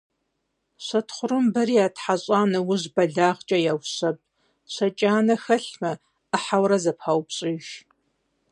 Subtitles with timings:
[0.85, 4.17] Щэ тхъурымбэри ятхьэщӀа нэужь бэлагъкӀэ яущэб,
[4.73, 5.91] щэ кӀанэ хэлъмэ,
[6.29, 7.65] Ӏыхьэурэ зэпаупщӀыж.